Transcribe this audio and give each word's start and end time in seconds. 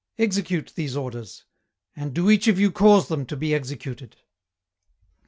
Execute 0.17 0.73
these 0.73 0.97
orders, 0.97 1.43
and 1.95 2.11
do 2.11 2.31
each 2.31 2.47
of 2.47 2.59
you 2.59 2.71
cause 2.71 3.07
them 3.07 3.23
to 3.27 3.37
be 3.37 3.53
executed.' 3.53 4.15